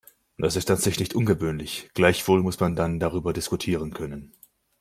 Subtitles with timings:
[0.39, 4.33] Das ist an sich nicht ungewöhnlich, gleichwohl muss man dann darüber diskutieren können.